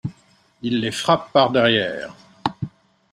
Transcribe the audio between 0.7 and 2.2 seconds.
les frappe par derrière.